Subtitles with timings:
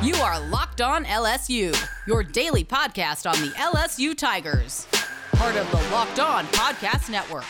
[0.00, 1.74] You are Locked On LSU,
[2.06, 4.86] your daily podcast on the LSU Tigers.
[5.32, 7.44] Part of the Locked On Podcast Network.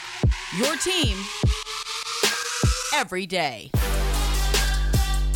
[0.56, 1.18] Your team
[2.94, 3.70] every day.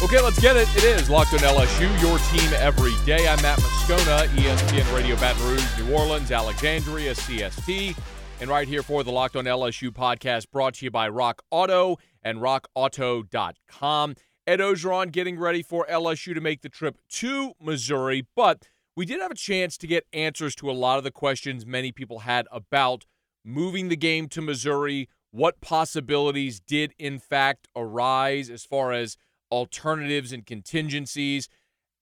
[0.02, 0.66] Okay, let's get it.
[0.74, 3.29] It is Locked on LSU, your team every day.
[3.29, 7.94] I'm Matt Moscona, ESPN Radio Baton Rouge, New Orleans, Alexandria, CST.
[8.40, 11.98] And right here for the Locked on LSU podcast brought to you by Rock Auto
[12.22, 14.14] and rockauto.com.
[14.45, 19.20] Ed Orgeron getting ready for LSU to make the trip to Missouri, but we did
[19.20, 22.48] have a chance to get answers to a lot of the questions many people had
[22.51, 23.06] about
[23.45, 25.09] moving the game to Missouri.
[25.30, 29.16] What possibilities did in fact arise as far as
[29.52, 31.48] alternatives and contingencies?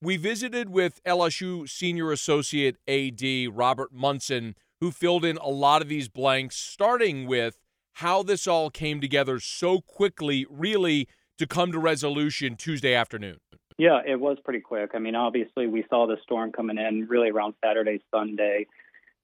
[0.00, 5.88] We visited with LSU senior associate AD Robert Munson, who filled in a lot of
[5.88, 7.60] these blanks, starting with
[7.94, 11.06] how this all came together so quickly, really
[11.40, 13.38] to come to resolution Tuesday afternoon?
[13.78, 14.90] Yeah, it was pretty quick.
[14.92, 18.66] I mean, obviously, we saw the storm coming in really around Saturday, Sunday.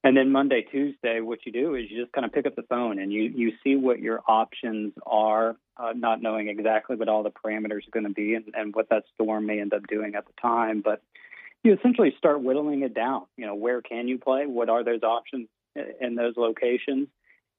[0.03, 2.63] And then Monday, Tuesday, what you do is you just kind of pick up the
[2.63, 7.23] phone and you, you see what your options are, uh, not knowing exactly what all
[7.23, 10.15] the parameters are going to be and, and what that storm may end up doing
[10.15, 10.81] at the time.
[10.81, 11.03] But
[11.65, 13.27] you essentially start whittling it down.
[13.37, 14.47] You know, where can you play?
[14.47, 15.49] What are those options
[16.01, 17.09] in those locations?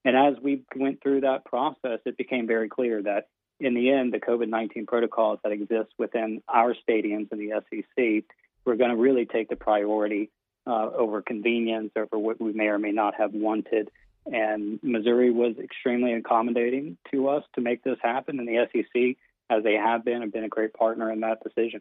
[0.04, 3.28] And as we went through that process, it became very clear that
[3.60, 8.24] in the end, the COVID 19 protocols that exist within our stadiums in the SEC,
[8.64, 10.30] we're going to really take the priority
[10.66, 13.90] uh, over convenience, over what we may or may not have wanted.
[14.26, 18.38] And Missouri was extremely accommodating to us to make this happen.
[18.38, 19.16] And the SEC,
[19.48, 21.80] as they have been, have been a great partner in that decision.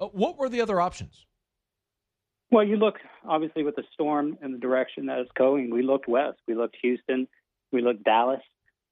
[0.00, 1.24] Uh, what were the other options?
[2.50, 5.70] Well, you look obviously with the storm and the direction that it's going.
[5.70, 6.38] We looked west.
[6.46, 7.28] We looked Houston.
[7.70, 8.42] We looked Dallas.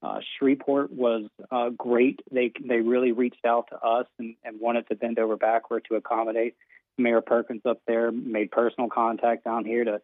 [0.03, 2.19] Uh, Shreveport was uh, great.
[2.31, 5.95] They they really reached out to us and, and wanted to bend over backward to
[5.95, 6.55] accommodate.
[6.97, 10.01] Mayor Perkins up there made personal contact down here to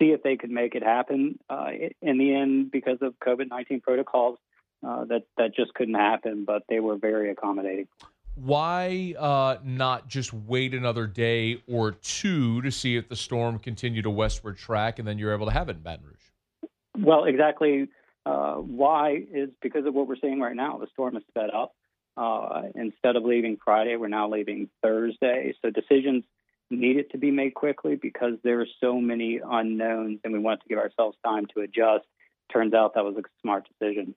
[0.00, 1.38] see if they could make it happen.
[1.48, 1.68] Uh,
[2.02, 4.38] in the end, because of COVID nineteen protocols,
[4.86, 6.44] uh, that that just couldn't happen.
[6.44, 7.86] But they were very accommodating.
[8.34, 14.02] Why uh, not just wait another day or two to see if the storm continued
[14.02, 16.68] to westward track, and then you're able to have it in Baton Rouge?
[16.98, 17.88] Well, exactly
[18.26, 20.78] uh, why is because of what we're seeing right now.
[20.78, 21.74] The storm is sped up.
[22.16, 25.54] Uh, instead of leaving Friday, we're now leaving Thursday.
[25.62, 26.24] So decisions
[26.70, 30.68] needed to be made quickly because there are so many unknowns, and we want to
[30.68, 32.04] give ourselves time to adjust.
[32.52, 34.14] Turns out that was a smart decision.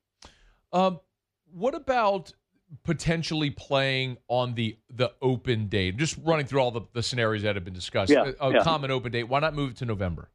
[0.74, 1.00] Um,
[1.53, 2.34] what about
[2.84, 5.97] potentially playing on the the open date?
[5.97, 8.12] Just running through all the, the scenarios that have been discussed.
[8.12, 8.64] Yeah, a, a yeah.
[8.64, 9.26] common open date.
[9.26, 10.31] Why not move it to November?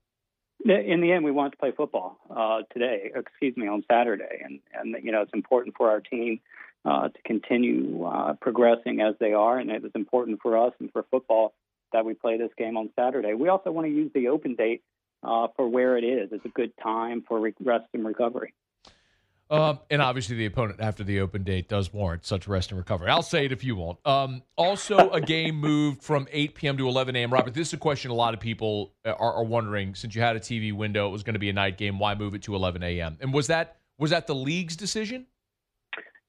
[0.64, 3.10] In the end, we want to play football uh, today.
[3.14, 6.41] Excuse me, on Saturday, and and you know it's important for our team
[6.84, 10.92] uh, to continue uh, progressing as they are, and it was important for us and
[10.92, 11.54] for football
[11.92, 13.34] that we play this game on Saturday.
[13.34, 14.82] We also want to use the open date
[15.22, 16.30] uh, for where it is.
[16.32, 18.52] It's a good time for rest and recovery.
[19.50, 23.10] Um, and obviously, the opponent after the open date does warrant such rest and recovery.
[23.10, 23.99] I'll say it if you won't.
[24.06, 26.77] Um, also, a game moved from 8 p.m.
[26.78, 27.32] to 11 a.m.
[27.32, 29.94] Robert, this is a question a lot of people are, are wondering.
[29.94, 31.99] Since you had a TV window, it was going to be a night game.
[31.99, 33.19] Why move it to 11 a.m.?
[33.21, 35.27] And was that was that the league's decision?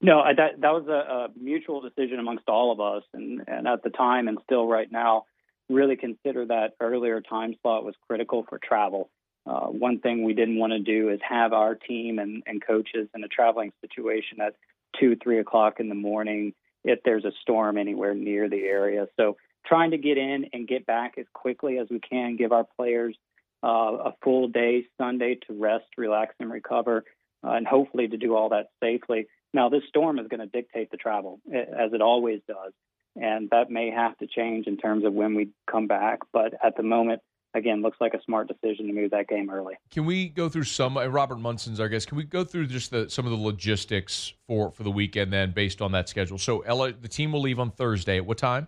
[0.02, 3.82] No, that that was a, a mutual decision amongst all of us, and, and at
[3.82, 5.26] the time, and still right now,
[5.70, 9.10] really consider that earlier time slot was critical for travel.
[9.46, 13.08] Uh, one thing we didn't want to do is have our team and, and coaches
[13.16, 14.56] in a traveling situation at
[15.00, 19.08] two, three o'clock in the morning if there's a storm anywhere near the area.
[19.18, 22.66] So trying to get in and get back as quickly as we can, give our
[22.78, 23.16] players
[23.64, 27.04] uh, a full day Sunday to rest, relax, and recover,
[27.44, 29.28] uh, and hopefully to do all that safely.
[29.54, 32.74] Now, this storm is going to dictate the travel, as it always does,
[33.16, 36.20] and that may have to change in terms of when we come back.
[36.34, 37.22] But at the moment,
[37.56, 39.74] again, looks like a smart decision to move that game early.
[39.92, 40.98] Can we go through some?
[40.98, 42.08] uh, Robert Munson's our guest.
[42.08, 45.52] Can we go through just the, some of the logistics for for the weekend then,
[45.52, 46.38] based on that schedule?
[46.38, 48.18] So, Ella, the team will leave on Thursday.
[48.18, 48.68] At what time?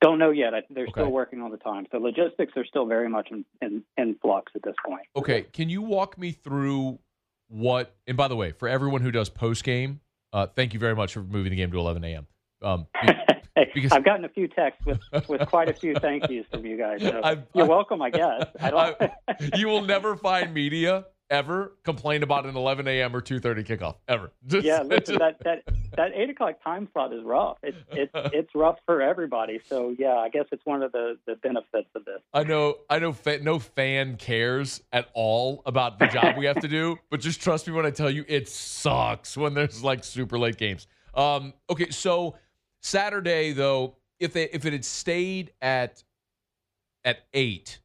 [0.00, 0.54] Don't know yet.
[0.54, 0.92] I- They're Okay.
[0.92, 1.86] still working on the time.
[1.90, 5.02] So logistics are still very much in, in, in flux at this point.
[5.16, 7.00] Okay, can you walk me through
[7.48, 7.96] what?
[8.06, 10.00] And by the way, for everyone who does post game,
[10.32, 12.26] uh, thank you very much for moving the game to 11 a.m.
[12.62, 12.86] Um,
[13.58, 16.64] Hey, Because- I've gotten a few texts with, with quite a few thank yous from
[16.64, 17.02] you guys.
[17.02, 18.46] So I've- you're I've- welcome, I guess.
[18.60, 19.56] I don't.
[19.56, 23.14] You will never find media ever complain about an 11 a.m.
[23.14, 24.32] or 2:30 kickoff ever.
[24.46, 25.62] Just- yeah, listen, that, that
[25.96, 27.58] that eight o'clock time slot is rough.
[27.62, 29.60] It's it's it's rough for everybody.
[29.68, 32.20] So yeah, I guess it's one of the, the benefits of this.
[32.32, 36.60] I know, I know, fa- no fan cares at all about the job we have
[36.60, 40.04] to do, but just trust me when I tell you, it sucks when there's like
[40.04, 40.86] super late games.
[41.14, 42.36] Um, okay, so
[42.88, 46.02] Saturday though, if they if it had stayed at
[47.04, 47.78] at eight,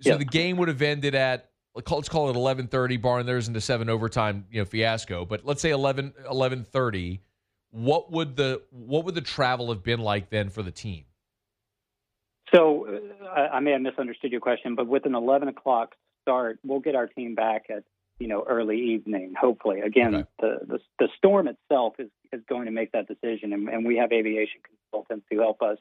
[0.00, 0.16] so Yeah.
[0.16, 2.96] the game would have ended at let's call it eleven thirty.
[2.96, 5.24] Barring there isn't a seven overtime, you know, fiasco.
[5.24, 7.20] But let's say 11, 11.30,
[7.70, 11.04] What would the what would the travel have been like then for the team?
[12.54, 16.58] So uh, I, I may have misunderstood your question, but with an 11 o'clock start,
[16.64, 17.82] we'll get our team back at
[18.18, 19.34] you know early evening.
[19.40, 20.28] Hopefully, again, Okay.
[20.40, 23.96] the, the the storm itself is is going to make that decision, and, and we
[23.96, 25.78] have aviation consultants who help us,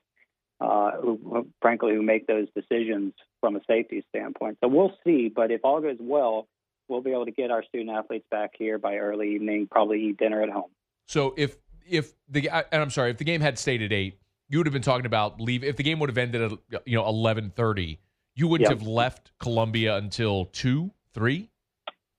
[0.62, 4.58] uh, who, frankly who make those decisions from a safety standpoint.
[4.64, 6.48] So we'll see, but if all goes well,
[6.88, 10.18] we'll be able to get our student athletes back here by early evening, probably eat
[10.18, 10.72] dinner at home.
[11.08, 11.58] So if
[11.90, 14.20] if the and I'm sorry, if the game had stayed at eight,
[14.50, 15.64] you would have been talking about leave.
[15.64, 16.42] If the game would have ended
[16.74, 18.00] at you know eleven thirty,
[18.36, 18.80] you wouldn't Yep.
[18.80, 21.50] have left Columbia until two, three.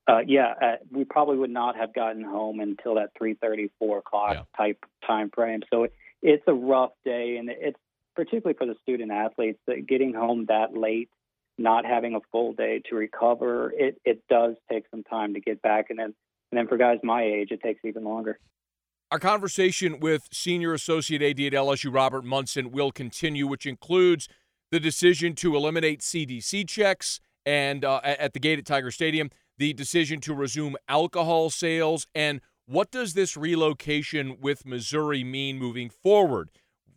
[0.07, 3.99] Uh, yeah, uh, we probably would not have gotten home until that three thirty, four
[3.99, 4.43] o'clock Yeah.
[4.57, 5.63] type time frame.
[5.73, 7.79] So it, it's a rough day, and it's
[8.15, 11.09] particularly for the student athletes that getting home that late,
[11.59, 13.73] not having a full day to recover.
[13.77, 16.15] It it does take some time to get back, and then
[16.53, 18.39] and then for guys my age, it takes even longer.
[19.11, 24.29] Our conversation with Senior Associate AD at LSU, Robert Munson, will continue, which includes
[24.71, 29.73] the decision to eliminate CDC checks and uh, at the gate at Tiger Stadium, the
[29.73, 36.51] decision to resume alcohol sales, and what does this relocation with Missouri mean moving forward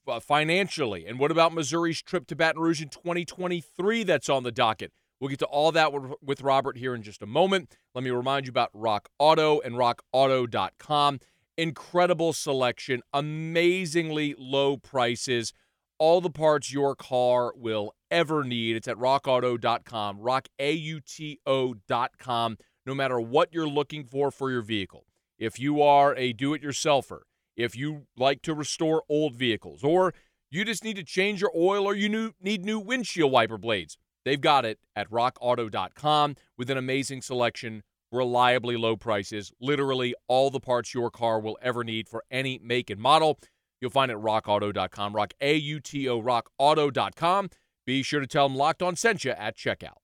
[0.08, 1.06] uh, financially?
[1.06, 4.92] And what about Missouri's trip to Baton Rouge in 2023 that's on the docket?
[5.20, 7.76] We'll get to all that with, with Robert here in just a moment.
[7.96, 11.20] Let me remind you about Rock Auto and rockauto.com.
[11.58, 15.54] Incredible selection, amazingly low prices,
[16.00, 18.76] all the parts your car will ever need.
[18.76, 25.06] It's at rockauto.com, rockauto.com, no matter what you're looking for for your vehicle.
[25.38, 27.20] If you are a do it yourselfer,
[27.56, 30.14] if you like to restore old vehicles, or
[30.50, 34.42] you just need to change your oil or you need new windshield wiper blades, they've
[34.42, 40.94] got it at rockauto.com with an amazing selection, reliably low prices, literally all the parts
[40.94, 43.40] your car will ever need for any make and model.
[43.80, 47.50] You'll find it at rockauto.com, rock A U T O, rockauto.com.
[47.86, 49.98] Be sure to tell them Locked On sent you at checkout.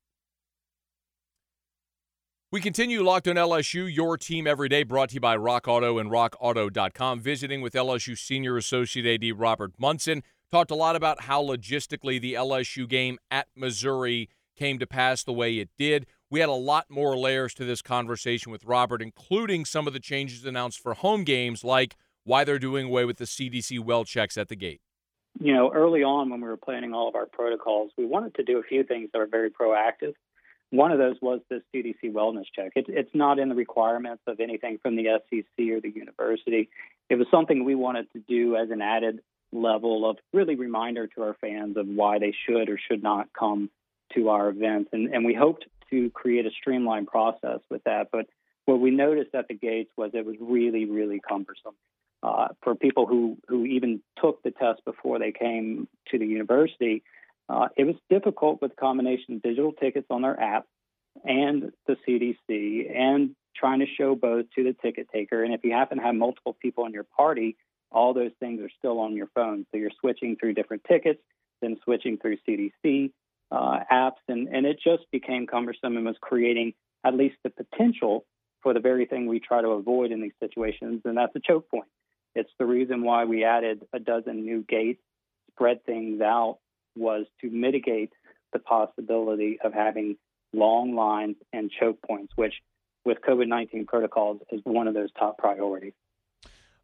[2.53, 5.97] We continue Locked on LSU, your team every day, brought to you by Rock Auto
[5.97, 7.19] and RockAuto.com.
[7.19, 10.21] Visiting with LSU Senior Associate AD Robert Munson.
[10.51, 15.33] Talked a lot about how logistically the LSU game at Missouri came to pass the
[15.33, 16.05] way it did.
[16.29, 19.99] We had a lot more layers to this conversation with Robert, including some of the
[19.99, 24.37] changes announced for home games, like why they're doing away with the CDC well checks
[24.37, 24.81] at the gate.
[25.39, 28.43] you know, early on when we were planning all of our protocols, we wanted to
[28.43, 30.13] do a few things that are very proactive.
[30.69, 32.71] One of those was this CDC wellness check.
[32.75, 36.69] It, it's not in the requirements of anything from the SEC or the university.
[37.09, 39.21] It was something we wanted to do as an added
[39.51, 43.69] level of really reminder to our fans of why they should or should not come
[44.15, 44.89] to our events.
[44.93, 48.07] And, and we hoped to create a streamlined process with that.
[48.11, 48.25] But
[48.65, 51.75] what we noticed at the gates was it was really, really cumbersome
[52.23, 57.03] uh, for people who, who even took the test before they came to the university,
[57.49, 60.65] uh, it was difficult with combination of digital tickets on their app
[61.25, 65.43] and the CDC and trying to show both to the ticket taker.
[65.43, 67.57] And if you happen to have multiple people in your party,
[67.91, 69.65] all those things are still on your phone.
[69.71, 71.21] So you're switching through different tickets,
[71.61, 73.11] then switching through CDC
[73.51, 74.23] uh, apps.
[74.29, 78.25] And, and it just became cumbersome and was creating at least the potential
[78.63, 81.69] for the very thing we try to avoid in these situations, and that's a choke
[81.69, 81.89] point.
[82.35, 85.01] It's the reason why we added a dozen new gates,
[85.51, 86.59] spread things out,
[86.95, 88.11] was to mitigate
[88.53, 90.17] the possibility of having
[90.53, 92.53] long lines and choke points, which
[93.05, 95.93] with COVID 19 protocols is one of those top priorities.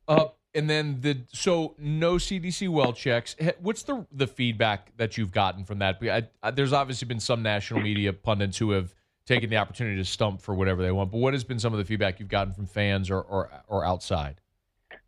[0.07, 0.25] Uh,
[0.55, 3.35] and then the so no CDC well checks.
[3.59, 5.99] What's the the feedback that you've gotten from that?
[6.01, 8.93] I, I, there's obviously been some national media pundits who have
[9.25, 11.11] taken the opportunity to stump for whatever they want.
[11.11, 13.85] But what has been some of the feedback you've gotten from fans or or, or
[13.85, 14.41] outside?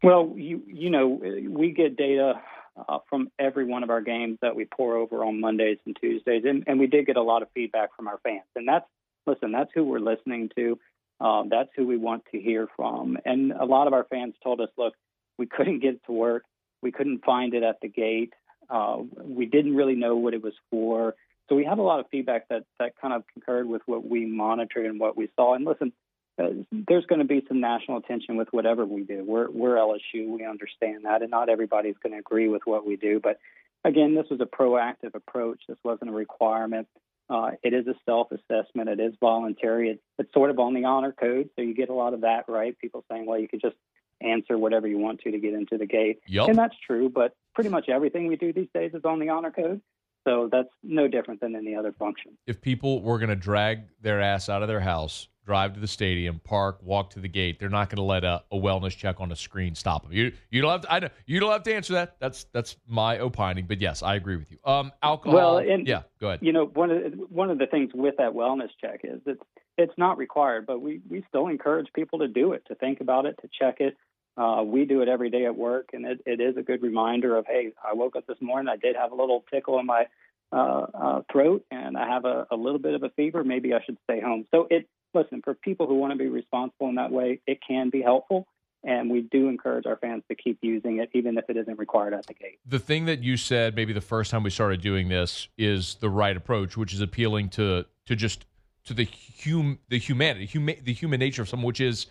[0.03, 2.41] Well, you you know, we get data
[2.89, 6.43] uh, from every one of our games that we pour over on Mondays and Tuesdays,
[6.45, 8.45] and, and we did get a lot of feedback from our fans.
[8.55, 8.85] And that's
[9.27, 10.79] listen, that's who we're listening to.
[11.19, 13.17] Um, that's who we want to hear from.
[13.25, 14.95] And a lot of our fans told us, look,
[15.37, 16.43] we couldn't get it to work.
[16.81, 18.33] We couldn't find it at the gate.
[18.69, 21.13] Uh, we didn't really know what it was for.
[21.47, 24.25] So we have a lot of feedback that that kind of concurred with what we
[24.25, 25.53] monitored and what we saw.
[25.53, 25.93] And listen,
[26.41, 26.49] uh,
[26.87, 29.23] there's going to be some national attention with whatever we do.
[29.25, 30.27] We're we're LSU.
[30.29, 33.19] We understand that, and not everybody's going to agree with what we do.
[33.21, 33.39] But
[33.83, 35.61] again, this was a proactive approach.
[35.67, 36.87] This wasn't a requirement.
[37.29, 38.89] Uh, it is a self-assessment.
[38.89, 39.89] It is voluntary.
[39.91, 42.45] It, it's sort of on the honor code, so you get a lot of that
[42.47, 42.77] right.
[42.77, 43.77] People saying, "Well, you could just
[44.21, 46.19] answer whatever you want to to get into the gate.
[46.27, 46.49] Yep.
[46.49, 49.51] And that's true, but pretty much everything we do these days is on the honor
[49.51, 49.81] code.
[50.27, 52.37] So that's no different than any other function.
[52.45, 55.87] If people were going to drag their ass out of their house, drive to the
[55.87, 59.19] stadium, park, walk to the gate, they're not going to let a, a, wellness check
[59.19, 60.13] on a screen stop them.
[60.13, 62.15] You you don't have to, I know you don't have to answer that.
[62.19, 64.57] That's that's my opining, but yes, I agree with you.
[64.65, 65.35] Um, alcohol.
[65.35, 66.39] Well, and, yeah, go ahead.
[66.41, 69.41] You know, one of the, one of the things with that wellness check is it's
[69.77, 73.25] it's not required, but we we still encourage people to do it, to think about
[73.25, 73.97] it, to check it.
[74.37, 77.37] Uh, we do it every day at work, and it, it is a good reminder
[77.37, 80.05] of, hey, I woke up this morning, I did have a little tickle in my
[80.53, 83.43] uh, uh, throat, and I have a, a little bit of a fever.
[83.43, 84.45] Maybe I should stay home.
[84.51, 87.89] So it listen for people who want to be responsible in that way, it can
[87.89, 88.47] be helpful.
[88.83, 92.15] And we do encourage our fans to keep using it, even if it isn't required
[92.15, 92.57] at the gate.
[92.65, 96.09] The thing that you said, maybe the first time we started doing this, is the
[96.09, 98.45] right approach, which is appealing to to just
[98.85, 99.07] to the
[99.43, 102.07] hum the humanity, huma- the human nature of someone, which is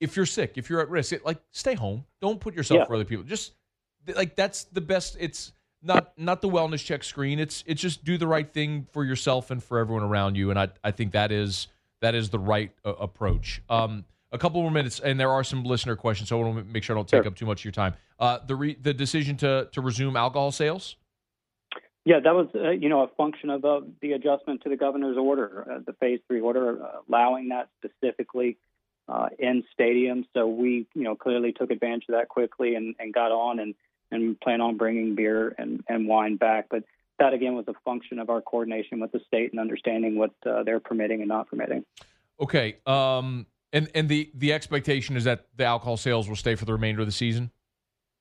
[0.00, 2.04] if you're sick, if you're at risk, it, like stay home.
[2.20, 2.84] Don't put yourself yeah.
[2.84, 3.24] for other people.
[3.24, 3.52] Just
[4.14, 5.16] like that's the best.
[5.18, 7.38] It's not not the wellness check screen.
[7.38, 10.50] It's it's just do the right thing for yourself and for everyone around you.
[10.50, 11.68] And I I think that is
[12.04, 13.62] that is the right uh, approach.
[13.70, 16.64] Um, a couple more minutes, and there are some listener questions, so I want to
[16.64, 17.28] make sure I don't take sure.
[17.28, 17.94] up too much of your time.
[18.18, 20.96] Uh, the re- the decision to to resume alcohol sales.
[22.04, 25.16] Yeah, that was uh, you know a function of uh, the adjustment to the governor's
[25.16, 28.58] order, uh, the phase three order, uh, allowing that specifically
[29.08, 30.26] uh, in stadiums.
[30.34, 33.74] So we you know clearly took advantage of that quickly and, and got on and
[34.10, 36.66] and plan on bringing beer and, and wine back.
[36.68, 36.84] But
[37.18, 40.62] that again was a function of our coordination with the state and understanding what uh,
[40.62, 41.84] they're permitting and not permitting.
[42.40, 46.64] Okay, um, and and the the expectation is that the alcohol sales will stay for
[46.64, 47.50] the remainder of the season.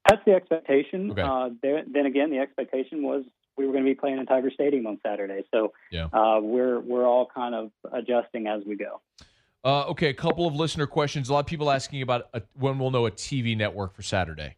[0.10, 1.12] That's the expectation.
[1.12, 1.22] Okay.
[1.22, 3.24] Uh, there, then again, the expectation was
[3.58, 5.44] we were going to be playing in Tiger Stadium on Saturday.
[5.54, 6.06] So yeah.
[6.14, 9.02] uh, we're we're all kind of adjusting as we go.
[9.66, 11.30] Uh, okay, a couple of listener questions.
[11.30, 14.58] A lot of people asking about a, when we'll know a TV network for Saturday.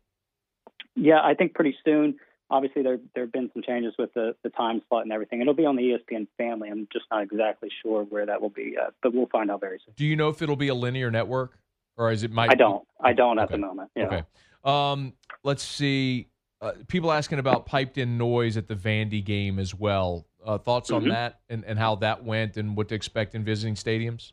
[0.96, 2.18] Yeah, I think pretty soon.
[2.50, 5.42] Obviously, there there have been some changes with the the time slot and everything.
[5.42, 6.70] It'll be on the ESPN family.
[6.70, 9.80] I'm just not exactly sure where that will be yet, but we'll find out very
[9.84, 9.94] soon.
[9.98, 11.58] Do you know if it'll be a linear network
[11.98, 12.52] or is it might?
[12.52, 12.88] I don't.
[13.00, 13.44] I don't okay.
[13.44, 13.90] at the moment.
[13.96, 14.06] Yeah.
[14.06, 14.24] Okay.
[14.64, 16.28] Um, let's see
[16.62, 20.26] uh, people asking about piped in noise at the Vandy game as well.
[20.44, 21.04] Uh, thoughts mm-hmm.
[21.04, 24.32] on that and, and how that went and what to expect in visiting stadiums?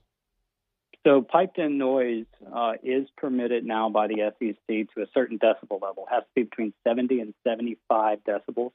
[1.05, 4.57] So, piped in noise uh, is permitted now by the SEC
[4.95, 6.07] to a certain decibel level.
[6.11, 8.73] It has to be between 70 and 75 decibels.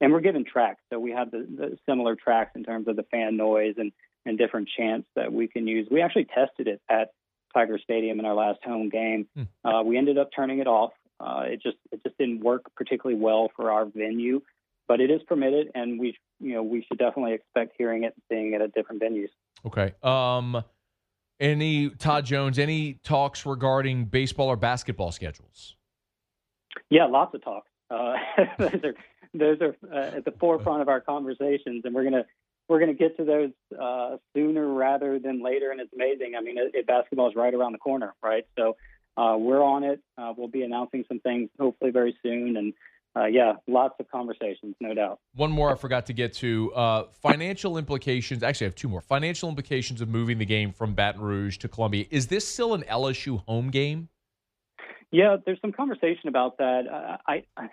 [0.00, 0.80] And we're given tracks.
[0.92, 3.92] So, we have the, the similar tracks in terms of the fan noise and,
[4.24, 5.88] and different chants that we can use.
[5.90, 7.10] We actually tested it at
[7.52, 9.26] Tiger Stadium in our last home game.
[9.34, 9.68] Hmm.
[9.68, 13.20] Uh, we ended up turning it off uh, it just it just didn't work particularly
[13.20, 14.42] well for our venue,
[14.86, 18.22] but it is permitted, and we you know we should definitely expect hearing it and
[18.30, 19.30] seeing it at different venues.
[19.64, 19.94] Okay.
[20.02, 20.62] Um,
[21.40, 22.58] any Todd Jones?
[22.58, 25.76] Any talks regarding baseball or basketball schedules?
[26.90, 27.70] Yeah, lots of talks.
[27.90, 28.14] Uh,
[28.58, 28.94] those are
[29.34, 32.24] those are uh, at the forefront of our conversations, and we're gonna
[32.68, 33.50] we're gonna get to those
[33.80, 35.70] uh, sooner rather than later.
[35.70, 36.34] And it's amazing.
[36.36, 38.44] I mean, it, it, basketball is right around the corner, right?
[38.58, 38.76] So
[39.16, 40.00] uh, we're on it.
[40.18, 42.56] Uh, we'll be announcing some things hopefully very soon.
[42.56, 42.74] And
[43.16, 45.20] uh, yeah, lots of conversations, no doubt.
[45.34, 48.42] One more I forgot to get to uh, financial implications.
[48.42, 51.68] Actually, I have two more financial implications of moving the game from Baton Rouge to
[51.68, 52.04] Columbia.
[52.10, 54.08] Is this still an LSU home game?
[55.10, 57.18] Yeah, there's some conversation about that.
[57.26, 57.68] I, I,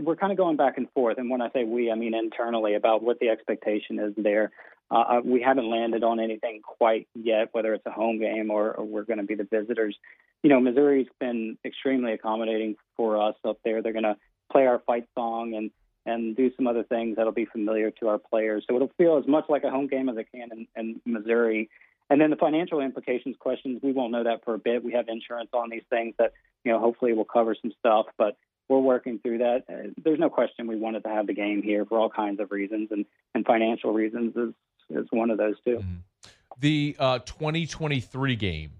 [0.00, 2.74] we're kind of going back and forth, and when I say we, I mean internally
[2.74, 4.52] about what the expectation is there.
[4.90, 8.86] Uh, we haven't landed on anything quite yet, whether it's a home game or, or
[8.86, 9.94] we're going to be the visitors
[10.42, 13.82] you know, Missouri's been extremely accommodating for us up there.
[13.82, 14.16] They're going to
[14.50, 15.70] play our fight song and
[16.06, 18.64] and do some other things that'll be familiar to our players.
[18.68, 21.68] So it'll feel as much like a home game as it can in, in Missouri.
[22.08, 24.82] And then the financial implications questions, we won't know that for a bit.
[24.82, 26.32] We have insurance on these things that,
[26.64, 28.38] you know, hopefully will cover some stuff, but
[28.68, 29.64] we're working through that.
[29.68, 32.50] Uh, there's no question we wanted to have the game here for all kinds of
[32.50, 34.54] reasons, and, and financial reasons is,
[34.90, 35.76] is one of those too.
[35.76, 36.28] Mm-hmm.
[36.60, 38.70] The uh, 2023 game,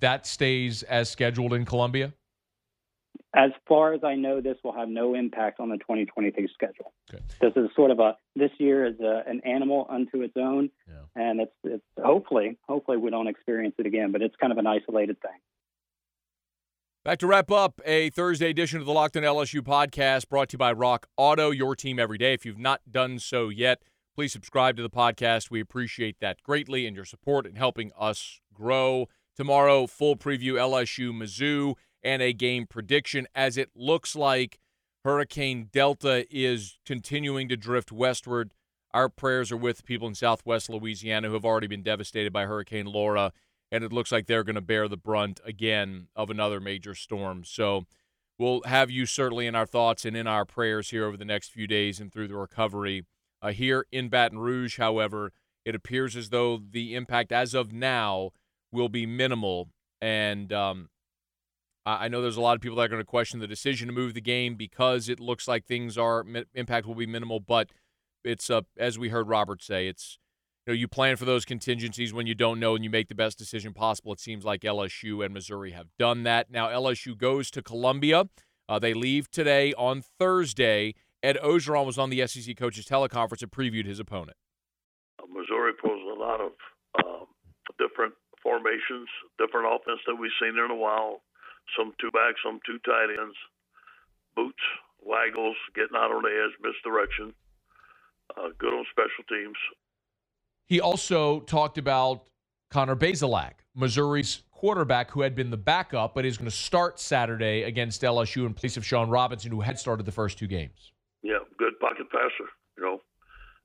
[0.00, 2.12] that stays as scheduled in Columbia?
[3.34, 6.92] As far as I know, this will have no impact on the 2023 schedule.
[7.12, 7.22] Okay.
[7.40, 10.94] This is sort of a this year is a, an animal unto its own, yeah.
[11.16, 14.66] and it's it's hopefully hopefully we don't experience it again, but it's kind of an
[14.66, 15.40] isolated thing.
[17.04, 20.54] Back to wrap up a Thursday edition of the Locked On LSU podcast brought to
[20.54, 22.34] you by Rock Auto, your team every day.
[22.34, 23.82] If you've not done so yet,
[24.14, 25.50] please subscribe to the podcast.
[25.50, 29.08] We appreciate that greatly and your support in helping us grow.
[29.36, 34.58] Tomorrow, full preview LSU Mizzou and a game prediction as it looks like
[35.04, 38.52] Hurricane Delta is continuing to drift westward.
[38.94, 42.86] Our prayers are with people in southwest Louisiana who have already been devastated by Hurricane
[42.86, 43.32] Laura.
[43.72, 47.42] and it looks like they're going to bear the brunt again of another major storm.
[47.42, 47.86] So
[48.38, 51.52] we'll have you certainly in our thoughts and in our prayers here over the next
[51.52, 53.06] few days and through the recovery.
[53.40, 55.32] Uh, here in Baton Rouge, however,
[55.64, 58.30] it appears as though the impact as of now
[58.70, 59.70] will be minimal.
[60.02, 60.90] And um,
[61.84, 63.94] I know there's a lot of people that are going to question the decision to
[63.94, 66.24] move the game because it looks like things are
[66.54, 67.40] impact will be minimal.
[67.40, 67.70] But
[68.24, 70.18] it's uh, as we heard Robert say, it's
[70.66, 73.16] you know you plan for those contingencies when you don't know and you make the
[73.16, 74.12] best decision possible.
[74.12, 76.50] It seems like LSU and Missouri have done that.
[76.50, 78.26] Now LSU goes to Columbia.
[78.68, 80.94] Uh, they leave today on Thursday.
[81.20, 84.36] Ed Orgeron was on the SEC coaches teleconference and previewed his opponent.
[85.28, 86.52] Missouri poses a lot of
[86.98, 87.24] uh,
[87.78, 89.08] different formations,
[89.38, 91.22] different offense that we've seen in a while.
[91.76, 93.36] Some two backs, some two tight ends,
[94.36, 94.62] boots,
[95.00, 97.34] waggles, getting out on the edge, misdirection.
[98.36, 99.56] Uh, good on special teams.
[100.66, 102.24] He also talked about
[102.70, 107.64] Connor Bazelak, Missouri's quarterback, who had been the backup, but is going to start Saturday
[107.64, 110.92] against LSU in place of Shawn Robinson, who had started the first two games.
[111.22, 113.00] Yeah, good pocket passer, you know.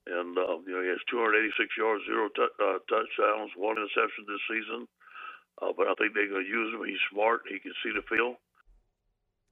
[0.07, 4.43] And, uh, you know, he has 286 yards, zero t- uh, touchdowns, one interception this
[4.49, 4.87] season.
[5.61, 6.81] Uh, but I think they're going to use him.
[6.85, 7.41] He's smart.
[7.49, 8.35] He can see the field.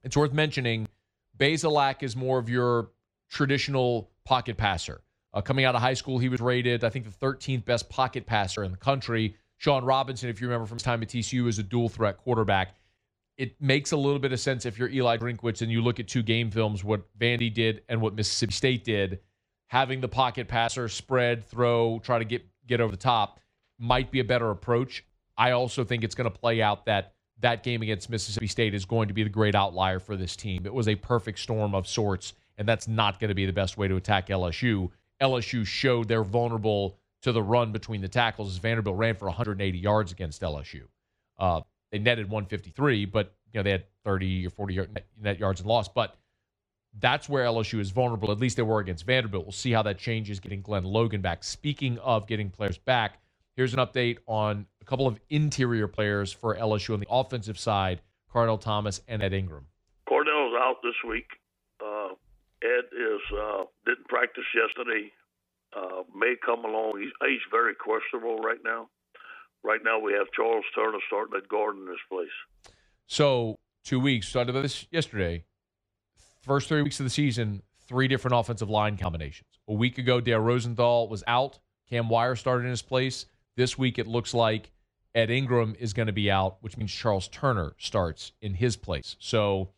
[0.04, 0.88] It's worth mentioning
[1.36, 2.90] Bazelak is more of your
[3.30, 5.00] traditional pocket passer.
[5.34, 8.24] Uh, coming out of high school, he was rated, I think, the 13th best pocket
[8.24, 9.36] passer in the country.
[9.58, 12.76] Shawn Robinson, if you remember from his time at TCU, is a dual threat quarterback.
[13.36, 16.08] It makes a little bit of sense if you're Eli Drinkwitz and you look at
[16.08, 19.20] two game films, what Vandy did and what Mississippi State did.
[19.66, 23.40] Having the pocket passer spread, throw, try to get get over the top
[23.78, 25.04] might be a better approach.
[25.36, 28.84] I also think it's going to play out that that game against Mississippi State is
[28.84, 30.64] going to be the great outlier for this team.
[30.64, 33.76] It was a perfect storm of sorts, and that's not going to be the best
[33.76, 34.90] way to attack LSU.
[35.20, 39.78] LSU showed they're vulnerable to the run between the tackles as Vanderbilt ran for 180
[39.78, 40.82] yards against LSU.
[41.38, 44.86] Uh, they netted 153, but you know they had 30 or 40
[45.20, 45.94] net yards and lost.
[45.94, 46.16] But
[46.98, 48.30] that's where LSU is vulnerable.
[48.30, 49.44] At least they were against Vanderbilt.
[49.44, 51.44] We'll see how that changes getting Glenn Logan back.
[51.44, 53.18] Speaking of getting players back,
[53.56, 58.02] here's an update on a couple of interior players for LSU on the offensive side,
[58.32, 59.66] Kardell Thomas and Ed Ingram.
[60.08, 61.26] Kardell's out this week.
[61.84, 62.10] Uh,
[62.62, 65.10] Ed is uh, didn't practice yesterday.
[65.76, 67.00] Uh, may come along.
[67.00, 68.88] He's, he's very questionable right now.
[69.64, 72.28] Right now, we have Charles Turner starting at guard in this place.
[73.06, 74.28] So two weeks.
[74.28, 75.44] Started this yesterday.
[76.40, 79.48] First three weeks of the season, three different offensive line combinations.
[79.68, 81.58] A week ago, Dare Rosenthal was out.
[81.90, 83.26] Cam Wire started in his place.
[83.56, 84.70] This week, it looks like
[85.14, 89.16] Ed Ingram is going to be out, which means Charles Turner starts in his place.
[89.18, 89.70] So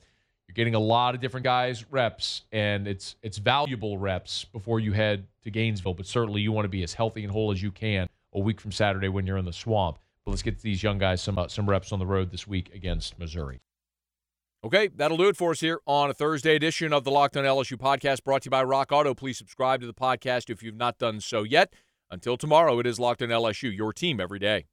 [0.49, 4.93] you're getting a lot of different guys reps, and it's it's valuable reps before you
[4.93, 5.95] head to Gainesville.
[5.95, 8.61] But certainly, you want to be as healthy and whole as you can a week
[8.61, 9.99] from Saturday when you're in the swamp.
[10.25, 12.75] But let's get these young guys some uh, some reps on the road this week
[12.75, 13.61] against Missouri.
[14.64, 17.45] Okay, that'll do it for us here on a Thursday edition of the Locked On
[17.45, 19.14] LSU podcast brought to you by Rock Auto.
[19.14, 21.73] Please subscribe to the podcast if you've not done so yet.
[22.11, 24.64] Until tomorrow, it is Locked On LSU, your team every day.